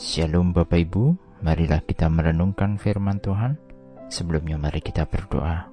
Shalom 0.00 0.56
Bapak 0.56 0.80
Ibu, 0.80 1.12
marilah 1.44 1.84
kita 1.84 2.08
merenungkan 2.08 2.80
firman 2.80 3.20
Tuhan. 3.20 3.60
Sebelumnya 4.08 4.56
mari 4.56 4.80
kita 4.80 5.04
berdoa. 5.04 5.68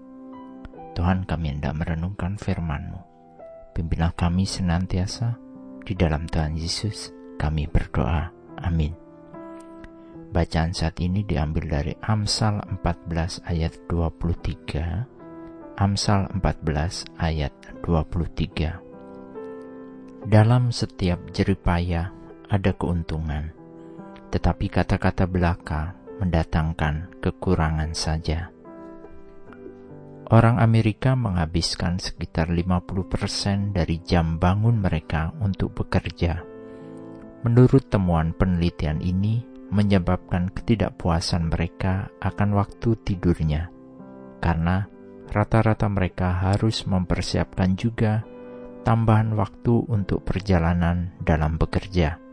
Tuhan 0.99 1.23
kami 1.23 1.55
hendak 1.55 1.71
merenungkan 1.79 2.35
firman-Mu. 2.35 2.99
Pimpinlah 3.71 4.11
kami 4.19 4.43
senantiasa 4.43 5.39
di 5.79 5.95
dalam 5.95 6.27
Tuhan 6.27 6.59
Yesus. 6.59 7.15
Kami 7.39 7.71
berdoa. 7.71 8.27
Amin. 8.67 8.91
Bacaan 10.35 10.75
saat 10.75 10.99
ini 10.99 11.23
diambil 11.23 11.79
dari 11.79 11.95
Amsal 12.03 12.59
14 12.83 13.47
ayat 13.47 13.79
23. 13.87 15.79
Amsal 15.79 16.27
14 16.35 17.15
ayat 17.15 17.55
23. 17.79 18.75
Dalam 20.27 20.75
setiap 20.75 21.31
jeripaya 21.31 22.11
ada 22.51 22.75
keuntungan 22.75 23.56
tetapi 24.29 24.67
kata-kata 24.67 25.25
belaka 25.29 25.95
mendatangkan 26.19 27.21
kekurangan 27.21 27.93
saja. 27.93 28.49
Orang 30.27 30.59
Amerika 30.59 31.15
menghabiskan 31.15 32.03
sekitar 32.03 32.51
50% 32.51 33.71
dari 33.71 34.03
jam 34.03 34.35
bangun 34.35 34.83
mereka 34.83 35.31
untuk 35.39 35.71
bekerja. 35.71 36.43
Menurut 37.47 37.87
temuan 37.87 38.35
penelitian 38.35 38.99
ini, 38.99 39.47
menyebabkan 39.71 40.51
ketidakpuasan 40.51 41.47
mereka 41.47 42.11
akan 42.19 42.59
waktu 42.59 42.99
tidurnya, 43.07 43.71
karena 44.43 44.91
rata-rata 45.31 45.87
mereka 45.87 46.35
harus 46.35 46.83
mempersiapkan 46.83 47.79
juga 47.79 48.27
tambahan 48.83 49.31
waktu 49.31 49.87
untuk 49.87 50.27
perjalanan 50.27 51.15
dalam 51.23 51.55
bekerja. 51.55 52.26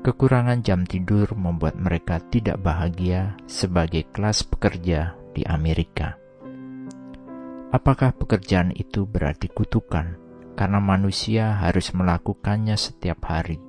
Kekurangan 0.00 0.64
jam 0.64 0.88
tidur 0.88 1.28
membuat 1.36 1.76
mereka 1.76 2.24
tidak 2.32 2.64
bahagia 2.64 3.36
sebagai 3.44 4.08
kelas 4.08 4.48
pekerja 4.48 5.12
di 5.36 5.44
Amerika. 5.44 6.16
Apakah 7.68 8.16
pekerjaan 8.16 8.72
itu 8.72 9.04
berarti 9.04 9.52
kutukan 9.52 10.16
karena 10.56 10.80
manusia 10.80 11.52
harus 11.60 11.92
melakukannya 11.92 12.80
setiap 12.80 13.28
hari? 13.28 13.60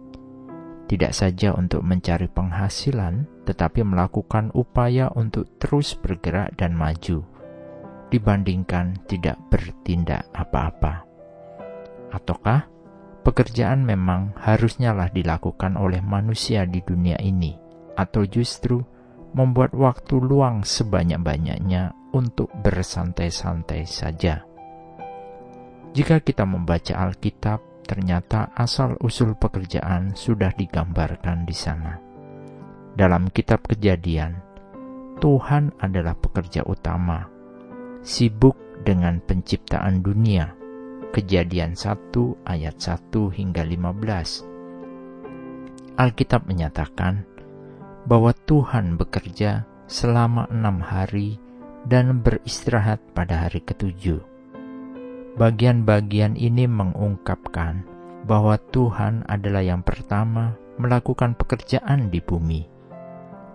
Tidak 0.87 1.11
saja 1.11 1.51
untuk 1.51 1.83
mencari 1.83 2.31
penghasilan, 2.31 3.43
tetapi 3.43 3.83
melakukan 3.83 4.55
upaya 4.55 5.11
untuk 5.11 5.59
terus 5.59 5.99
bergerak 5.99 6.55
dan 6.55 6.79
maju, 6.79 7.27
dibandingkan 8.07 9.03
tidak 9.03 9.35
bertindak 9.51 10.31
apa-apa. 10.31 11.03
Ataukah 12.15 12.71
pekerjaan 13.21 13.85
memang 13.85 14.33
harusnya 14.37 14.93
lah 14.93 15.09
dilakukan 15.13 15.77
oleh 15.77 16.01
manusia 16.01 16.65
di 16.65 16.81
dunia 16.81 17.17
ini, 17.21 17.55
atau 17.95 18.25
justru 18.25 18.81
membuat 19.31 19.71
waktu 19.71 20.19
luang 20.19 20.65
sebanyak-banyaknya 20.67 21.95
untuk 22.11 22.51
bersantai-santai 22.59 23.87
saja. 23.87 24.43
Jika 25.91 26.19
kita 26.23 26.43
membaca 26.43 26.97
Alkitab, 26.99 27.87
ternyata 27.87 28.51
asal-usul 28.55 29.35
pekerjaan 29.35 30.15
sudah 30.15 30.51
digambarkan 30.55 31.43
di 31.47 31.55
sana. 31.55 31.99
Dalam 32.91 33.31
kitab 33.31 33.63
Kejadian, 33.67 34.35
Tuhan 35.19 35.71
adalah 35.79 36.15
pekerja 36.15 36.63
utama, 36.67 37.27
sibuk 38.03 38.55
dengan 38.83 39.19
penciptaan 39.23 40.03
dunia 40.03 40.60
Kejadian 41.11 41.75
1 41.75 42.15
ayat 42.47 42.79
1 42.79 43.11
hingga 43.35 43.67
15. 43.67 44.47
Alkitab 45.99 46.47
menyatakan 46.47 47.27
bahwa 48.07 48.31
Tuhan 48.47 48.95
bekerja 48.95 49.67
selama 49.91 50.47
enam 50.47 50.79
hari 50.79 51.35
dan 51.83 52.23
beristirahat 52.23 53.03
pada 53.11 53.43
hari 53.43 53.59
ketujuh. 53.59 54.23
Bagian-bagian 55.35 56.39
ini 56.39 56.63
mengungkapkan 56.71 57.83
bahwa 58.23 58.55
Tuhan 58.71 59.27
adalah 59.27 59.67
yang 59.67 59.83
pertama 59.83 60.55
melakukan 60.79 61.35
pekerjaan 61.35 62.07
di 62.07 62.23
bumi. 62.23 62.63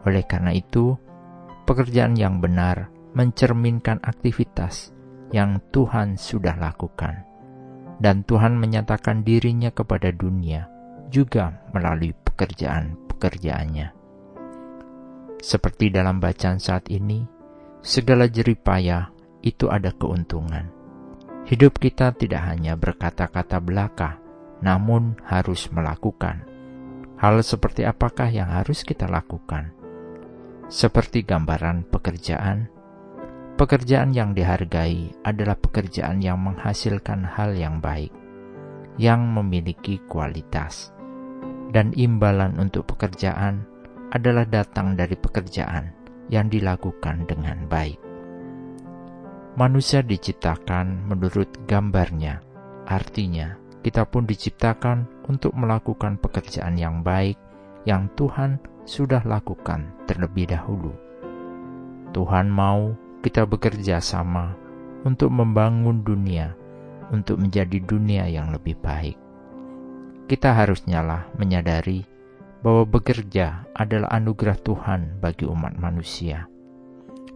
Oleh 0.05 0.29
karena 0.29 0.53
itu, 0.53 0.93
pekerjaan 1.65 2.21
yang 2.21 2.37
benar 2.37 2.93
mencerminkan 3.17 4.05
aktivitas 4.05 4.93
yang 5.33 5.57
Tuhan 5.73 6.21
sudah 6.21 6.53
lakukan 6.61 7.36
dan 8.01 8.23
Tuhan 8.25 8.57
menyatakan 8.57 9.25
dirinya 9.25 9.73
kepada 9.73 10.13
dunia 10.13 10.69
juga 11.09 11.65
melalui 11.73 12.13
pekerjaan-pekerjaannya. 12.13 13.89
Seperti 15.41 15.93
dalam 15.93 16.19
bacaan 16.19 16.59
saat 16.59 16.91
ini, 16.91 17.23
segala 17.85 18.27
jeripaya 18.27 19.13
itu 19.45 19.71
ada 19.71 19.95
keuntungan. 19.95 20.67
Hidup 21.47 21.79
kita 21.79 22.11
tidak 22.19 22.43
hanya 22.43 22.75
berkata-kata 22.75 23.63
belaka, 23.63 24.19
namun 24.59 25.15
harus 25.23 25.71
melakukan. 25.71 26.43
Hal 27.17 27.41
seperti 27.41 27.87
apakah 27.87 28.29
yang 28.29 28.51
harus 28.51 28.83
kita 28.83 29.07
lakukan? 29.07 29.71
Seperti 30.67 31.23
gambaran 31.23 31.87
pekerjaan, 31.87 32.67
Pekerjaan 33.57 34.13
yang 34.13 34.37
dihargai 34.37 35.17
adalah 35.25 35.57
pekerjaan 35.57 36.21
yang 36.21 36.37
menghasilkan 36.45 37.25
hal 37.25 37.57
yang 37.57 37.81
baik, 37.81 38.13
yang 39.01 39.33
memiliki 39.33 39.97
kualitas, 40.13 40.93
dan 41.73 41.89
imbalan 41.97 42.53
untuk 42.61 42.85
pekerjaan 42.85 43.65
adalah 44.13 44.45
datang 44.45 44.93
dari 44.93 45.17
pekerjaan 45.17 45.89
yang 46.29 46.53
dilakukan 46.53 47.25
dengan 47.25 47.65
baik. 47.65 47.97
Manusia 49.57 50.05
diciptakan 50.05 51.09
menurut 51.09 51.49
gambarnya, 51.65 52.45
artinya 52.85 53.57
kita 53.81 54.05
pun 54.05 54.29
diciptakan 54.29 55.09
untuk 55.33 55.57
melakukan 55.57 56.21
pekerjaan 56.21 56.77
yang 56.77 57.01
baik 57.01 57.41
yang 57.89 58.13
Tuhan 58.21 58.61
sudah 58.85 59.25
lakukan 59.25 59.97
terlebih 60.05 60.53
dahulu. 60.53 60.93
Tuhan 62.13 62.53
mau 62.53 63.06
kita 63.27 63.43
bekerja 63.43 63.99
sama 63.99 64.55
untuk 65.03 65.35
membangun 65.35 66.07
dunia, 66.07 66.55
untuk 67.11 67.43
menjadi 67.43 67.83
dunia 67.83 68.31
yang 68.31 68.55
lebih 68.55 68.79
baik. 68.79 69.19
Kita 70.31 70.55
harusnya 70.55 71.03
lah 71.03 71.27
menyadari 71.35 72.07
bahwa 72.63 72.87
bekerja 72.87 73.67
adalah 73.75 74.15
anugerah 74.15 74.55
Tuhan 74.63 75.19
bagi 75.19 75.43
umat 75.43 75.75
manusia. 75.75 76.47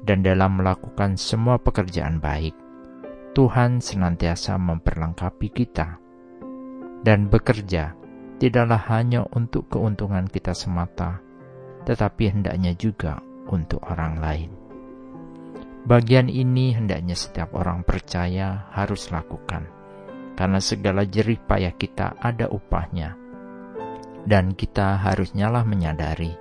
Dan 0.07 0.23
dalam 0.23 0.63
melakukan 0.63 1.19
semua 1.19 1.59
pekerjaan 1.59 2.23
baik, 2.23 2.55
Tuhan 3.35 3.83
senantiasa 3.83 4.63
memperlengkapi 4.63 5.49
kita. 5.51 5.99
Dan 7.03 7.27
bekerja 7.27 7.99
tidaklah 8.39 8.79
hanya 8.95 9.27
untuk 9.35 9.67
keuntungan 9.67 10.31
kita 10.31 10.55
semata, 10.55 11.19
tetapi 11.83 12.31
hendaknya 12.31 12.79
juga 12.79 13.19
untuk 13.51 13.83
orang 13.91 14.23
lain. 14.23 14.60
Bagian 15.81 16.29
ini 16.29 16.77
hendaknya 16.77 17.17
setiap 17.17 17.57
orang 17.57 17.83
percaya 17.89 18.69
harus 18.77 19.09
lakukan, 19.09 19.65
karena 20.37 20.61
segala 20.61 21.09
jerih 21.09 21.41
payah 21.41 21.73
kita 21.73 22.21
ada 22.21 22.53
upahnya. 22.53 23.17
Dan 24.29 24.53
kita 24.53 25.01
harusnya 25.01 25.49
lah 25.49 25.65
menyadari, 25.65 26.37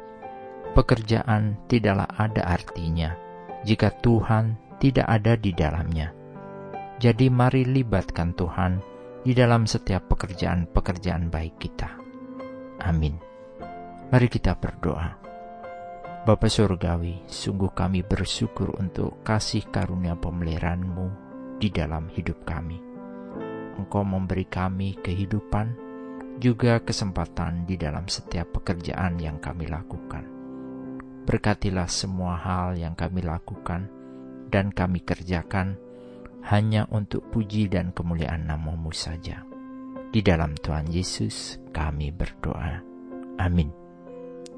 pekerjaan 0.75 1.55
tidaklah 1.71 2.11
ada 2.19 2.43
artinya 2.43 3.15
jika 3.63 3.91
Tuhan 3.99 4.59
tidak 4.79 5.07
ada 5.07 5.35
di 5.35 5.51
dalamnya. 5.55 6.11
Jadi 6.99 7.31
mari 7.31 7.63
libatkan 7.63 8.35
Tuhan 8.35 8.83
di 9.23 9.31
dalam 9.31 9.63
setiap 9.63 10.11
pekerjaan-pekerjaan 10.11 11.31
baik 11.31 11.55
kita. 11.59 11.89
Amin. 12.83 13.15
Mari 14.11 14.27
kita 14.27 14.55
berdoa. 14.59 15.19
Bapa 16.19 16.51
Surgawi, 16.51 17.23
sungguh 17.31 17.71
kami 17.71 18.03
bersyukur 18.03 18.75
untuk 18.75 19.23
kasih 19.23 19.63
karunia 19.71 20.19
pemeliharaanmu 20.19 21.07
di 21.63 21.71
dalam 21.71 22.11
hidup 22.11 22.43
kami. 22.43 22.75
Engkau 23.79 24.03
memberi 24.03 24.43
kami 24.43 24.99
kehidupan, 24.99 25.79
juga 26.35 26.83
kesempatan 26.83 27.63
di 27.63 27.79
dalam 27.79 28.11
setiap 28.11 28.59
pekerjaan 28.59 29.15
yang 29.15 29.39
kami 29.39 29.71
lakukan. 29.71 30.27
Berkatilah 31.23 31.87
semua 31.87 32.35
hal 32.35 32.75
yang 32.75 32.99
kami 32.99 33.23
lakukan 33.23 33.87
dan 34.51 34.75
kami 34.75 34.99
kerjakan 34.99 35.79
hanya 36.51 36.83
untuk 36.91 37.31
puji 37.31 37.71
dan 37.71 37.95
kemuliaan 37.95 38.43
namamu 38.43 38.91
saja. 38.91 39.47
Di 40.11 40.19
dalam 40.19 40.51
Tuhan 40.59 40.91
Yesus 40.91 41.63
kami 41.71 42.11
berdoa. 42.11 42.83
Amin. 43.39 43.88